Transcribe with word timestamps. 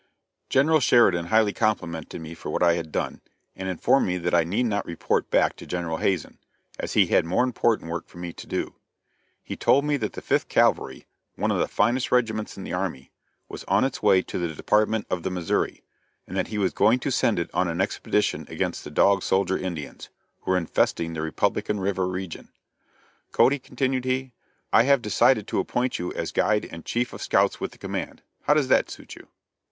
General 0.49 0.79
Sheridan 0.79 1.27
highly 1.27 1.53
complimented 1.53 2.21
me 2.21 2.33
for 2.33 2.49
what 2.49 2.63
I 2.63 2.73
had 2.73 2.91
done, 2.91 3.21
and 3.55 3.69
informed 3.69 4.07
me 4.07 4.17
that 4.17 4.33
I 4.33 4.43
need 4.43 4.63
not 4.65 4.83
report 4.87 5.29
back 5.29 5.55
to 5.57 5.67
General 5.67 5.97
Hazen, 5.97 6.39
as 6.79 6.93
he 6.93 7.05
had 7.05 7.23
more 7.23 7.43
important 7.43 7.91
work 7.91 8.07
for 8.07 8.17
me 8.17 8.33
to 8.33 8.47
do. 8.47 8.73
He 9.43 9.55
told 9.55 9.85
me 9.85 9.97
that 9.97 10.13
the 10.13 10.21
Fifth 10.23 10.47
Cavalry 10.47 11.05
one 11.35 11.51
of 11.51 11.59
the 11.59 11.67
finest 11.67 12.11
regiments 12.11 12.57
in 12.57 12.63
the 12.63 12.73
army 12.73 13.11
was 13.47 13.63
on 13.65 13.83
its 13.83 14.01
way 14.01 14.23
to 14.23 14.39
the 14.39 14.55
Department 14.55 15.05
of 15.11 15.21
the 15.21 15.29
Missouri, 15.29 15.83
and 16.25 16.35
that 16.35 16.47
he 16.47 16.57
was 16.57 16.73
going 16.73 16.97
to 16.97 17.11
send 17.11 17.37
it 17.37 17.51
on 17.53 17.67
an 17.67 17.79
expedition 17.79 18.47
against 18.49 18.83
the 18.83 18.89
Dog 18.89 19.21
Soldier 19.21 19.55
Indians, 19.59 20.09
who 20.39 20.49
were 20.49 20.57
infesting 20.57 21.13
the 21.13 21.21
Republican 21.21 21.79
River 21.79 22.07
region. 22.07 22.49
"Cody," 23.31 23.59
continued 23.59 24.05
he, 24.05 24.31
"I 24.73 24.81
have 24.81 25.03
decided 25.03 25.45
to 25.49 25.59
appoint 25.59 25.99
you 25.99 26.11
as 26.13 26.31
guide 26.31 26.67
and 26.71 26.83
chief 26.83 27.13
of 27.13 27.21
scouts 27.21 27.59
with 27.59 27.71
the 27.71 27.77
command. 27.77 28.23
How 28.45 28.55
does 28.55 28.67
that 28.69 28.89
suit 28.89 29.13
you?" 29.13 29.27